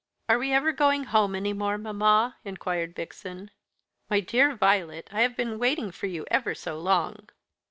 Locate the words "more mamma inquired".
1.53-2.95